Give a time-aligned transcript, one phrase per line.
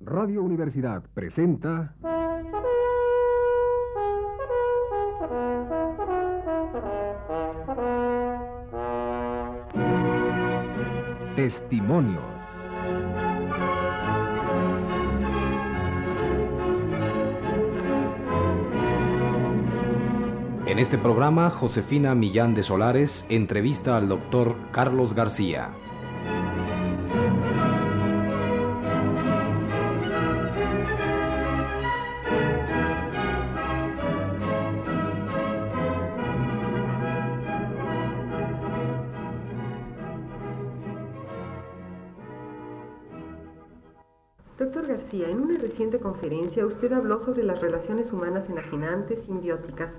[0.00, 1.94] Radio Universidad presenta...
[11.34, 12.22] Testimonios.
[20.66, 25.70] En este programa, Josefina Millán de Solares entrevista al doctor Carlos García.
[45.18, 49.90] García, en una reciente conferencia usted habló sobre las relaciones humanas enajenantes simbióticas,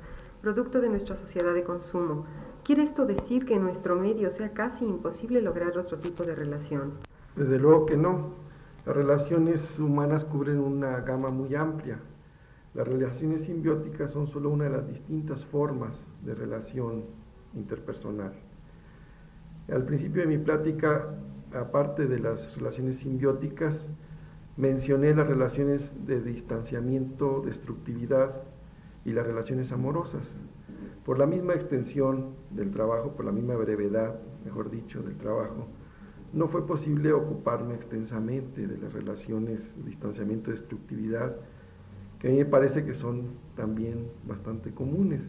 [0.41, 2.25] producto de nuestra sociedad de consumo.
[2.63, 6.93] ¿Quiere esto decir que en nuestro medio sea casi imposible lograr otro tipo de relación?
[7.35, 8.33] Desde luego que no.
[8.85, 11.99] Las relaciones humanas cubren una gama muy amplia.
[12.73, 17.03] Las relaciones simbióticas son solo una de las distintas formas de relación
[17.55, 18.33] interpersonal.
[19.69, 21.07] Al principio de mi plática,
[21.53, 23.85] aparte de las relaciones simbióticas,
[24.59, 28.43] mencioné las relaciones de distanciamiento, destructividad
[29.05, 30.33] y las relaciones amorosas.
[31.05, 35.65] Por la misma extensión del trabajo, por la misma brevedad, mejor dicho, del trabajo,
[36.33, 41.37] no fue posible ocuparme extensamente de las relaciones de distanciamiento, destructividad,
[42.19, 45.25] que a mí me parece que son también bastante comunes.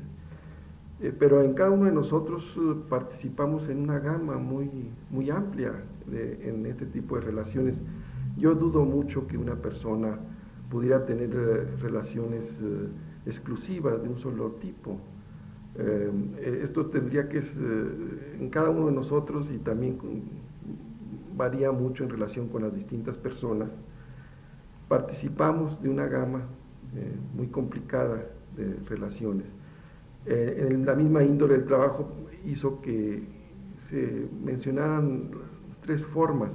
[1.00, 4.68] Eh, pero en cada uno de nosotros eh, participamos en una gama muy,
[5.08, 7.78] muy amplia en este tipo de relaciones
[8.40, 10.18] yo dudo mucho que una persona
[10.70, 12.88] pudiera tener eh, relaciones eh,
[13.26, 14.96] exclusivas de un solo tipo.
[15.76, 17.86] Eh, esto tendría que ser
[18.40, 19.98] en cada uno de nosotros y también
[21.36, 23.68] varía mucho en relación con las distintas personas.
[24.88, 26.42] Participamos de una gama
[27.36, 29.46] muy complicada de relaciones.
[30.26, 32.08] en la misma índole del trabajo
[32.44, 33.22] hizo que
[33.88, 35.30] se mencionaran
[35.82, 36.50] tres formas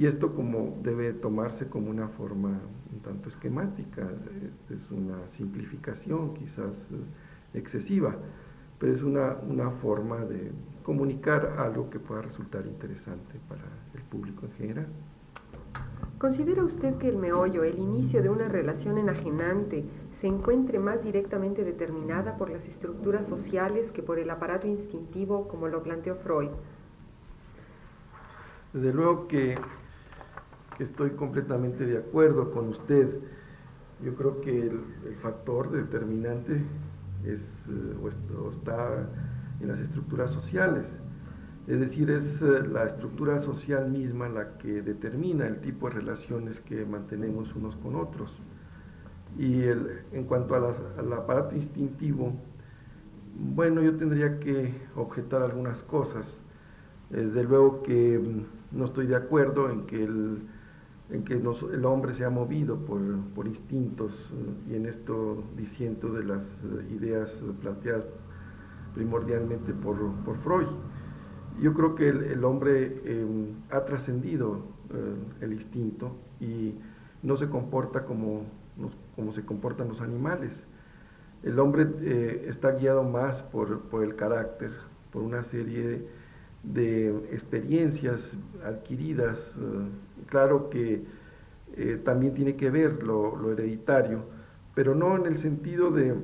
[0.00, 2.58] y esto como debe tomarse como una forma
[2.90, 4.08] un tanto esquemática,
[4.70, 8.16] es una simplificación quizás eh, excesiva,
[8.78, 10.52] pero es una, una forma de
[10.84, 13.60] comunicar algo que pueda resultar interesante para
[13.94, 14.86] el público en general.
[16.16, 19.84] ¿Considera usted que el meollo, el inicio de una relación enajenante,
[20.22, 25.68] se encuentre más directamente determinada por las estructuras sociales que por el aparato instintivo, como
[25.68, 26.48] lo planteó Freud?
[28.72, 29.58] Desde luego que
[30.80, 33.08] estoy completamente de acuerdo con usted.
[34.02, 34.80] Yo creo que el,
[35.22, 36.62] factor determinante
[37.24, 37.38] eh,
[38.50, 39.08] está
[39.60, 40.86] en las estructuras sociales.
[41.66, 46.60] Es decir, es eh, la estructura social misma la que determina el tipo de relaciones
[46.60, 48.32] que mantenemos unos con otros.
[49.38, 52.32] Y en cuanto al aparato instintivo,
[53.38, 56.40] bueno, yo tendría que objetar algunas cosas.
[57.10, 60.42] Desde luego que mm, no estoy de acuerdo en que el,
[61.12, 66.24] en que el hombre se ha movido por, instintos eh, y en esto diciendo de
[66.24, 68.04] las eh, ideas planteadas
[68.94, 69.96] primordialmente por,
[70.42, 70.66] Freud.
[71.60, 74.62] Yo creo que el, hombre em, ha trascendido
[74.92, 76.74] eh, el instinto y
[77.22, 78.44] no se comporta como,
[79.16, 80.52] como se comportan los animales.
[81.42, 84.70] El hombre está guiado más por, por el carácter,
[85.10, 86.08] por una serie de
[86.62, 88.32] de experiencias
[88.64, 91.02] adquiridas, eh, claro que
[91.76, 94.22] eh, también tiene que ver lo, hereditario,
[94.74, 96.14] pero no en el sentido de,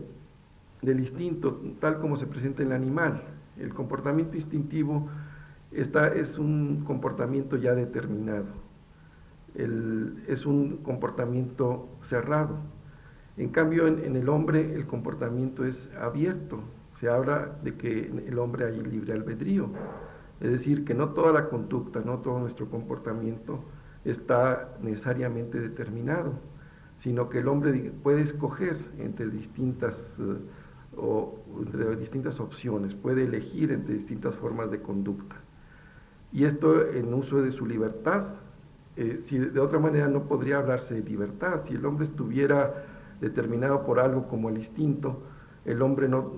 [0.83, 3.23] del instinto tal como se presenta en el animal.
[3.59, 5.09] El comportamiento instintivo
[5.73, 8.47] está, es un comportamiento ya determinado,
[9.55, 12.57] es un comportamiento cerrado.
[13.39, 16.61] En cambio, en, en, el hombre el comportamiento es abierto,
[17.01, 19.71] se habla de que el hombre hay libre albedrío.
[20.41, 23.61] Es decir, que no toda la conducta, no todo nuestro comportamiento
[24.05, 26.33] está necesariamente determinado,
[26.97, 30.37] sino que el hombre puede escoger entre distintas, eh,
[30.97, 35.37] o, entre distintas opciones, puede elegir entre distintas formas de conducta.
[36.33, 38.25] Y esto en uso de su libertad,
[38.97, 42.85] eh, si de otra manera no podría hablarse de libertad, si el hombre estuviera
[43.21, 45.23] determinado por algo como el instinto,
[45.65, 46.33] el hombre no,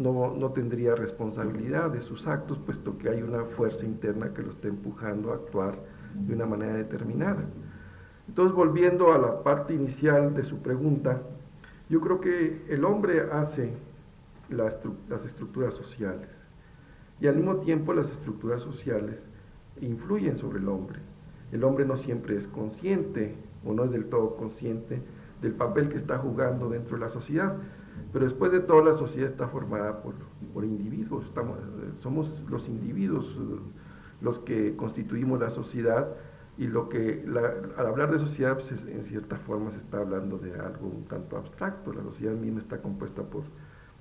[0.00, 4.68] no, tendría responsabilidad de sus actos, puesto que hay una fuerza interna que lo está
[4.68, 5.78] empujando a actuar
[6.14, 7.44] de una manera determinada.
[8.26, 11.20] Entonces, volviendo a la parte inicial de su pregunta,
[11.88, 13.72] yo creo que el hombre hace
[14.48, 16.28] las, las estructuras sociales
[17.20, 19.16] y al mismo tiempo las estructuras sociales
[19.80, 20.98] influyen sobre el hombre.
[21.52, 25.02] el hombre no siempre es consciente o no es del todo consciente
[25.42, 27.56] del papel que está jugando dentro de la sociedad.
[28.12, 30.14] Pero después de todo la sociedad está formada por,
[30.52, 31.58] por individuos, estamos,
[32.00, 33.58] somos los individuos eh,
[34.20, 36.08] los que constituimos la sociedad
[36.58, 37.24] y lo que
[37.76, 41.36] al hablar de sociedad pues, en cierta forma se está hablando de algo un tanto
[41.36, 43.44] abstracto, la sociedad misma está compuesta por,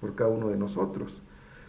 [0.01, 1.21] por cada uno de nosotros.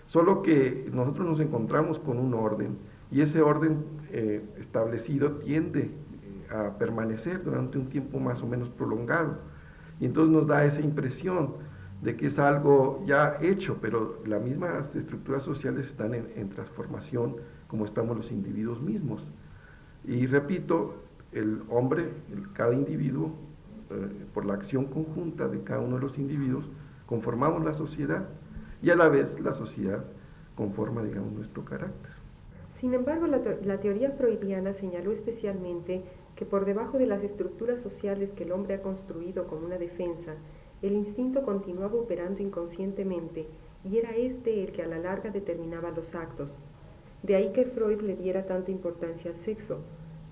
[0.06, 2.76] Solo que nosotros nos encontramos con un orden
[3.12, 8.68] y ese orden eh, establecido tiende eh, a permanecer durante un tiempo más o menos
[8.70, 9.38] prolongado.
[10.00, 11.54] Y entonces nos da esa impresión
[12.02, 17.36] de que es algo ya hecho, pero las mismas estructuras sociales están en, transformación
[17.68, 19.22] como estamos los individuos mismos.
[20.04, 20.94] Y repito,
[21.32, 22.08] el hombre,
[22.54, 23.32] cada individuo,
[23.90, 26.64] eh, por la acción conjunta de cada uno de los individuos,
[27.06, 28.24] conformamos la sociedad
[28.82, 30.02] y a la vez la sociedad
[30.56, 32.12] conforma, digamos, nuestro carácter.
[32.80, 36.02] Sin embargo, la, la, teoría freudiana señaló especialmente
[36.34, 40.34] que por debajo de las estructuras sociales que el hombre ha construido como una defensa,
[40.82, 43.46] el instinto continuaba operando inconscientemente
[43.84, 46.58] y era este el que a la larga determinaba los actos.
[47.22, 49.78] De ahí que Freud le diera tanta importancia al sexo.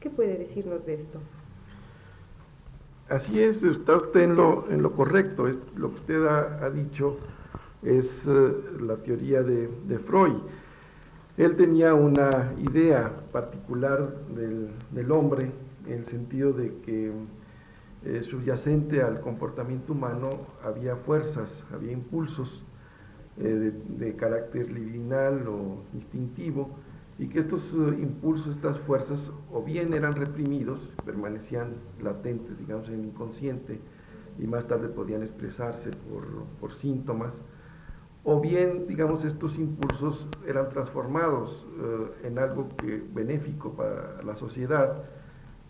[0.01, 1.19] ¿Qué puede decirnos de esto?
[3.09, 5.49] Así es, está usted en lo, en lo correcto.
[5.49, 7.19] Es, lo que usted ha dicho
[7.83, 10.37] es eh, la teoría de, Freud.
[11.37, 15.51] Él tenía una idea particular del, hombre
[15.87, 17.13] en el sentido de que
[18.05, 20.31] eh, subyacente al comportamiento humano
[20.65, 22.63] había fuerzas, había impulsos
[23.39, 26.71] eh, de, carácter libidinal o instintivo,
[27.19, 29.21] y que estos impulsos, estas fuerzas,
[29.53, 33.81] o bien eran reprimidos, permanecían latentes, digamos, en el inconsciente,
[34.39, 35.91] y más tarde podían expresarse
[36.61, 37.33] por, síntomas,
[38.25, 45.05] o bien, digamos, estos impulsos eran transformados eh, en algo que, benéfico para la sociedad,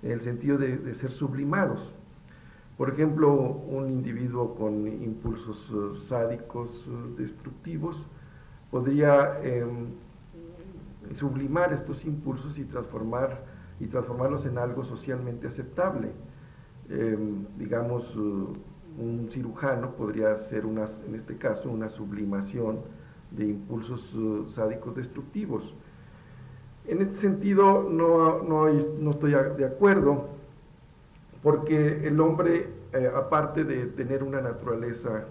[0.03, 1.93] en el sentido de, ser sublimados.
[2.79, 7.97] Por ejemplo, un individuo con impulsos eh, sádicos, eh, destructivos,
[8.71, 9.89] podría em,
[11.17, 13.43] sublimar estos impulsos y, transformar,
[13.81, 16.13] y transformarlos en algo socialmente aceptable.
[16.89, 22.79] Em, digamos, un cirujano podría hacer, en este caso, una sublimación
[23.33, 24.15] de impulsos
[24.55, 25.75] sádicos destructivos.
[26.87, 30.38] En este sentido, no, no, estoy de acuerdo,
[31.43, 35.25] porque el hombre, eh, aparte de tener una naturaleza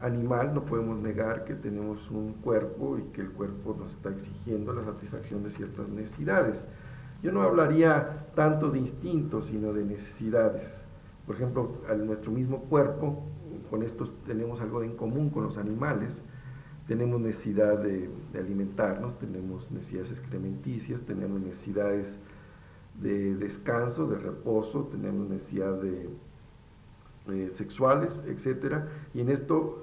[0.00, 4.72] animal, no podemos negar que tenemos un cuerpo y que el cuerpo nos está exigiendo
[4.72, 6.64] la satisfacción de ciertas necesidades.
[7.22, 10.68] Yo no hablaría tanto de instintos, sino de necesidades.
[11.26, 13.22] Por ejemplo, a nuestro mismo cuerpo,
[13.70, 16.20] con estos tenemos algo en común con los animales,
[16.88, 22.18] tenemos necesidad de, alimentarnos, tenemos necesidades excrementicias, tenemos necesidades
[23.00, 25.82] de descanso, de reposo, tenemos necesidades
[27.26, 28.84] de, sexuales, etc.
[29.14, 29.82] Y en esto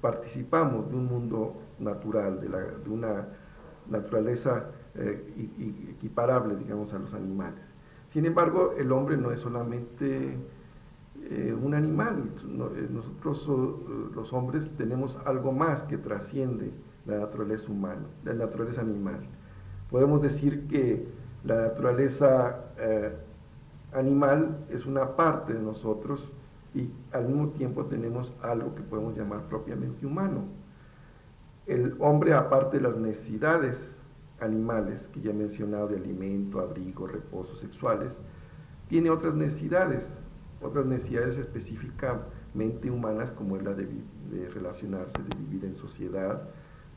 [0.00, 3.28] participamos de un mundo natural, de, una
[3.88, 5.50] naturaleza eh,
[5.90, 7.60] equiparable, digamos, a los animales.
[8.10, 10.36] Sin embargo, el hombre no es solamente
[11.30, 12.30] eh, un animal.
[12.76, 16.72] Eh, nosotros eh, los hombres tenemos algo más que trasciende
[17.06, 19.20] la naturaleza humana, la naturaleza animal.
[19.90, 21.06] Podemos decir que
[21.44, 22.56] la naturaleza
[23.92, 26.30] animal es una parte de nosotros
[26.74, 30.44] y al mismo tiempo tenemos algo que podemos llamar propiamente humano.
[31.66, 33.90] El hombre, aparte de las necesidades
[34.40, 38.12] animales, que ya he mencionado, de alimento, abrigo, reposo, sexuales,
[38.88, 40.06] tiene otras necesidades,
[40.62, 43.88] otras necesidades específicamente humanas, como es la de,
[44.54, 46.42] relacionarse, de vivir en sociedad,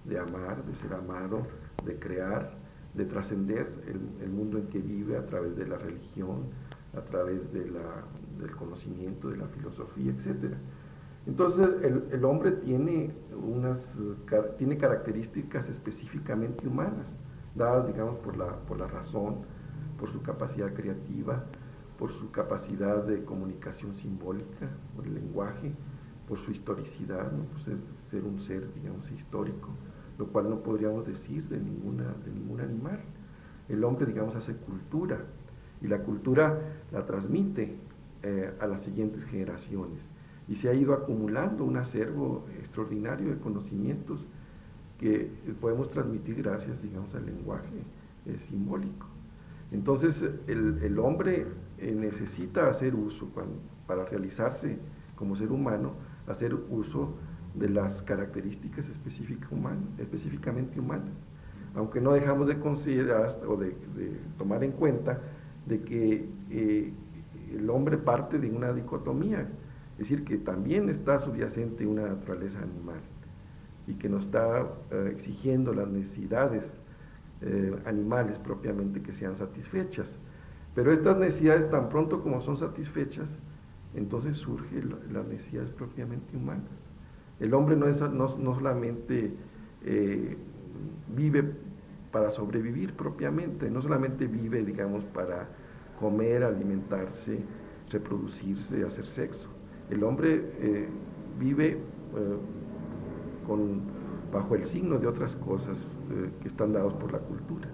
[0.05, 1.41] de amar, de ser amado,
[1.85, 2.51] de crear,
[2.93, 3.67] de trascender
[4.21, 6.45] el, mundo en que vive a través de la religión,
[6.95, 7.71] a través de
[8.39, 10.55] del conocimiento, de la filosofía, etc.
[11.25, 11.67] Entonces
[12.11, 13.79] el, hombre tiene, unas,
[14.57, 17.07] tiene características específicamente humanas
[17.55, 19.37] dadas, digamos, por la, por la razón,
[19.99, 21.43] por su capacidad creativa,
[21.97, 25.71] por su capacidad de comunicación simbólica, por el lenguaje,
[26.27, 29.69] por su historicidad, por ser, un ser, digamos, histórico,
[30.17, 32.99] lo cual no podríamos decir de, ninguna, de ningún animal.
[33.69, 35.19] El hombre, digamos, hace cultura
[35.81, 36.59] y la cultura
[36.91, 37.75] la transmite
[38.23, 39.99] eh, a las siguientes generaciones
[40.47, 44.25] y se ha ido acumulando un acervo extraordinario de conocimientos
[44.99, 47.83] que podemos transmitir gracias, digamos, al lenguaje
[48.25, 49.07] eh, simbólico.
[49.71, 51.47] Entonces, el, hombre
[51.79, 53.27] eh, necesita hacer uso,
[53.87, 54.77] para realizarse
[55.15, 55.93] como ser humano,
[56.27, 57.15] hacer uso
[57.53, 61.13] de las características específicamente humanas.
[61.75, 63.75] aunque no dejamos de considerar o de,
[64.37, 65.19] tomar en cuenta
[65.65, 66.93] de que eh,
[67.55, 69.47] el hombre parte de una dicotomía,
[69.93, 72.99] es decir, que también está subyacente una naturaleza animal
[73.87, 76.63] y que nos está eh, exigiendo las necesidades
[77.41, 80.11] eh, animales propiamente que sean satisfechas.
[80.75, 83.27] Pero estas necesidades tan pronto como son satisfechas,
[83.95, 86.90] entonces surgen las necesidades propiamente humanas.
[87.41, 89.31] El hombre no, es, no, solamente
[89.83, 90.37] eh,
[91.15, 91.43] vive
[92.11, 95.47] para sobrevivir propiamente, no solamente vive, digamos, para
[95.99, 97.39] comer, alimentarse,
[97.89, 99.47] reproducirse, hacer sexo.
[99.89, 100.87] El hombre eh,
[101.39, 101.77] vive eh,
[103.47, 103.81] con,
[104.31, 105.97] bajo el signo de otras cosas
[106.41, 107.67] que están dados por la cultura.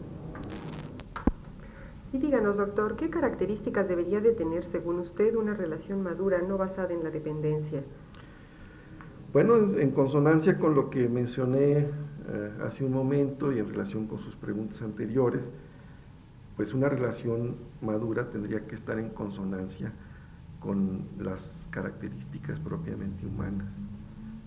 [2.14, 6.94] Y díganos, doctor, ¿qué características debería de tener, según usted, una relación madura no basada
[6.94, 7.84] en la dependencia?
[9.38, 11.88] Bueno, en consonancia con lo que mencioné eh,
[12.66, 15.48] hace un momento y en relación con sus preguntas anteriores,
[16.56, 19.94] pues una relación madura tendría que estar en consonancia
[20.60, 23.68] con las características propiamente humanas.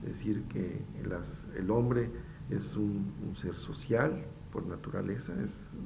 [0.02, 0.82] Es decir, que
[1.56, 2.11] el hombre
[2.50, 5.32] es un, ser social por naturaleza,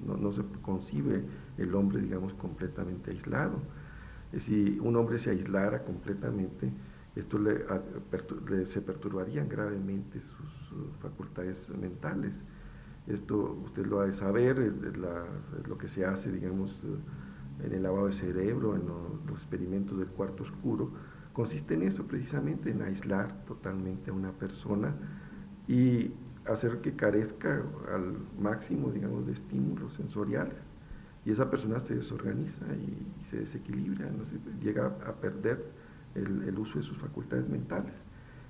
[0.06, 1.23] no, no, se concibe
[1.58, 3.58] el hombre, digamos, completamente aislado.
[4.38, 6.73] Si un hombre se aislara completamente,
[7.16, 10.64] esto le, se perturbarían gravemente sus,
[11.00, 12.33] facultades mentales.
[13.06, 14.97] Esto usted lo ha de saber, es,
[15.68, 16.83] lo que se hace, digamos,
[17.62, 18.83] en el lavado de cerebro, en
[19.28, 20.90] los experimentos del cuarto oscuro,
[21.33, 24.94] consiste en eso precisamente, en aislar totalmente a una persona
[25.68, 26.12] y
[26.47, 27.62] hacer que carezca
[27.94, 30.56] al máximo, digamos, de estímulos sensoriales.
[31.25, 34.25] Y esa persona se desorganiza y, se desequilibra, no
[34.61, 35.64] llega a perder
[36.14, 37.92] el, uso de sus facultades mentales.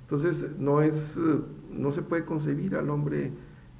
[0.02, 1.40] Entonces, no, es, eh,
[1.70, 3.32] no se puede concebir al hombre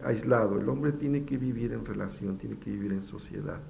[0.05, 3.61] aislado, el hombre tiene que vivir en relación, tiene que vivir en sociedad.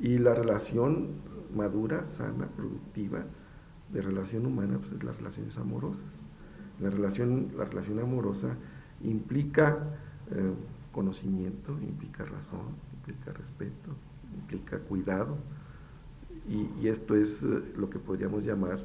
[0.00, 1.08] Y la relación
[1.54, 3.24] madura, sana, productiva
[3.92, 6.02] de relación humana, pues es las relaciones amorosas.
[6.80, 8.54] La relación, la relación amorosa
[9.02, 9.78] implica
[10.30, 10.52] eh,
[10.92, 13.90] conocimiento, implica razón, implica respeto,
[14.34, 15.38] implica cuidado,
[16.48, 18.80] y, esto es eh, lo que podríamos llamar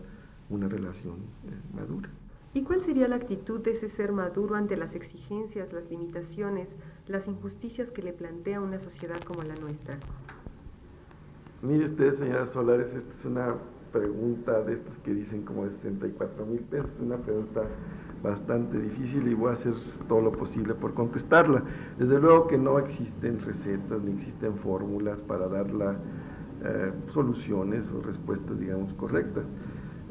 [0.54, 1.16] una relación
[1.48, 2.10] eh, madura.
[2.54, 6.68] ¿Y cuál sería la actitud de ese ser maduro ante las exigencias, las limitaciones,
[7.08, 9.98] las injusticias que le plantea una sociedad como la nuestra?
[11.64, 13.56] Mire usted, señora Solares, esta es una
[13.92, 17.62] pregunta de estas que dicen como de 64 mil pesos, es una pregunta
[18.22, 19.74] bastante difícil y voy a hacer
[20.08, 21.64] todo lo posible por contestarla.
[21.98, 25.68] Desde luego que no existen recetas ni existen fórmulas para dar
[26.66, 29.44] eh, soluciones o respuestas, digamos, correctas.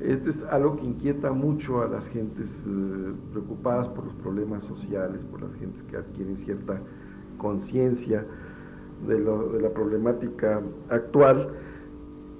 [0.05, 5.21] Este es algo que inquieta mucho a las gentes eh, preocupadas por los problemas sociales,
[5.31, 6.81] por las gentes que adquieren cierta
[7.39, 8.25] conciencia
[9.07, 9.21] de,
[9.61, 11.51] la problemática actual.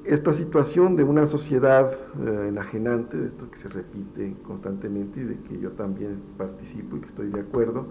[0.05, 5.37] Esta situación de una sociedad eh, enajenante, de esto que se repite constantemente y de
[5.43, 7.87] que yo también participo y que estoy de acuerdo,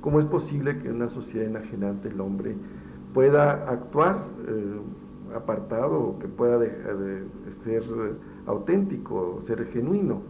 [0.00, 2.56] ¿cómo es posible que en una sociedad enajenante el hombre
[3.14, 4.16] pueda actuar
[4.48, 4.80] eh,
[5.36, 7.22] apartado o que pueda dejar de
[7.62, 7.84] ser
[8.46, 10.22] auténtico, ser genuino,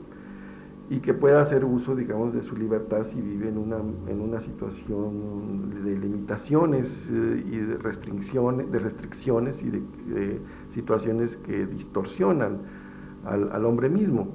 [0.92, 3.78] y que pueda hacer uso, digamos, de su libertad si vive en una,
[4.09, 10.40] en una situación de limitaciones eh, y de restricciones, de restricciones y de,
[10.75, 12.59] situaciones que distorsionan
[13.25, 14.28] al, hombre mismo.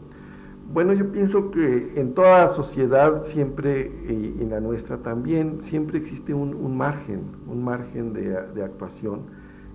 [0.74, 6.34] Bueno, yo pienso que en toda sociedad siempre, y en la nuestra también, siempre existe
[6.34, 9.22] un, margen, un margen de, actuación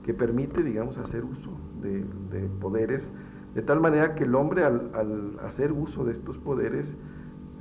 [0.05, 2.05] que permite, digamos, hacer uso de,
[2.37, 3.03] de poderes
[3.55, 6.87] de tal manera que el hombre al, hacer uso de estos poderes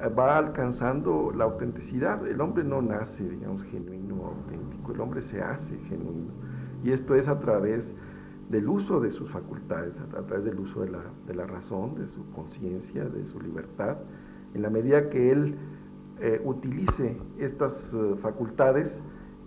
[0.02, 2.26] eh, va alcanzando la autenticidad.
[2.26, 6.32] El hombre no nace, digamos, genuino, auténtico, el hombre se hace genuino.
[6.84, 7.84] Y esto es a través
[8.50, 10.90] del uso de sus facultades, a través del uso de
[11.36, 13.98] la, razón, de su conciencia, de su libertad.
[14.54, 15.56] En la medida que él
[16.20, 18.92] eh, utilice estas eh, facultades,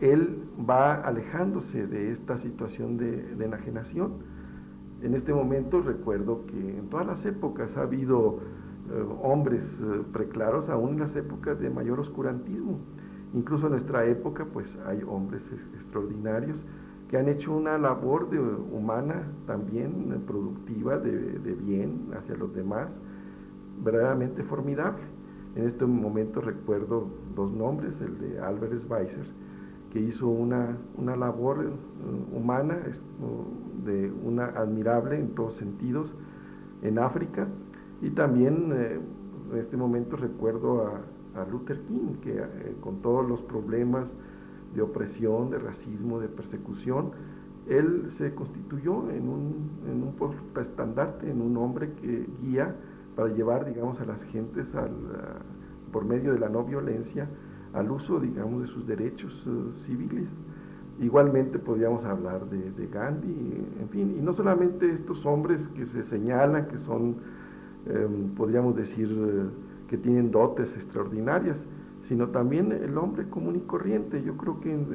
[0.01, 4.34] él va alejándose de esta situación de enajenación
[5.05, 8.39] en este momento recuerdo que en todas las épocas ha habido
[8.91, 12.79] eh, hombres eh, preclaros, aún en las épocas de mayor oscurantismo.
[13.35, 15.43] Incluso en nuestra época, pues hay hombres
[15.75, 16.57] extraordinarios
[17.11, 18.29] que han hecho una labor
[18.73, 22.89] humana también eh, productiva, de, bien hacia los demás,
[23.85, 25.03] verdaderamente formidable.
[25.55, 29.27] En este momento recuerdo dos nombres, el de Albert Schweitzer,
[29.95, 31.71] que hizo una, labor
[32.33, 32.79] humana
[33.85, 36.13] de una admirable en todos sentidos
[36.83, 37.47] en África.
[38.03, 38.99] Y también eh,
[39.53, 41.01] en este momento recuerdo a,
[41.51, 44.07] Luther King que eh, con todos los problemas
[44.75, 47.13] de opresión, de racismo, de persecución,
[47.69, 52.75] él se constituyó en un, en un estandarte, en un hombre que guía
[53.15, 54.91] para llevar, digamos, a las gentes al,
[55.93, 57.29] por medio de la no violencia
[57.75, 60.29] al uso, digamos, de sus derechos eh, civiles.
[61.01, 66.69] Igualmente podríamos hablar de, Gandhi, en fin, y no solamente estos hombres que se señalan
[66.69, 67.17] que son,
[67.87, 69.45] em, podríamos decir, eh,
[69.89, 71.57] que tienen dotes extraordinarias,
[72.09, 74.23] sino también el hombre común y corriente.
[74.23, 74.87] Yo creo que en,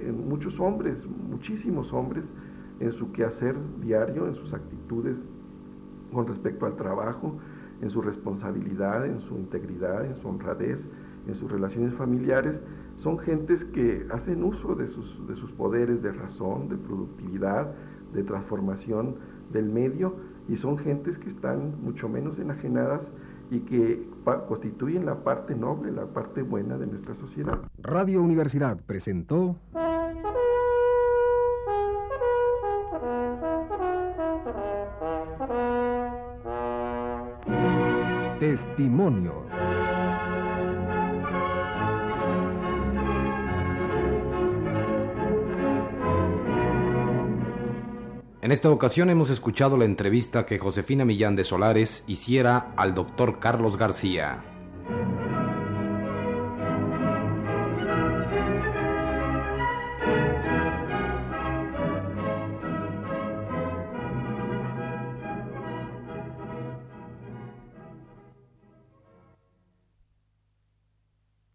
[0.00, 0.96] en muchos hombres,
[1.30, 2.24] muchísimos hombres,
[2.80, 5.16] en su quehacer diario, en sus actitudes
[6.12, 7.36] con respecto al trabajo,
[7.82, 10.78] en su responsabilidad, en su integridad, en su honradez,
[11.26, 12.58] en sus relaciones familiares,
[12.96, 17.72] son gentes que hacen uso de sus, de sus poderes de razón, de productividad,
[18.12, 19.16] de transformación
[19.52, 20.16] del medio,
[20.48, 23.00] y son gentes que están mucho menos enajenadas
[23.50, 24.08] y que
[24.48, 27.60] constituyen la parte noble, la parte buena de nuestra sociedad.
[27.78, 29.56] Radio Universidad presentó...
[38.38, 39.32] Testimonio.
[48.46, 53.40] En esta ocasión hemos escuchado la entrevista que Josefina Millán de Solares hiciera al doctor
[53.40, 54.55] Carlos García.